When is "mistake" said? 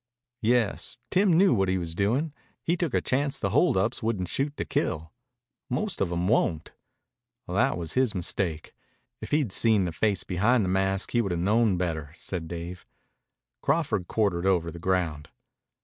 8.15-8.73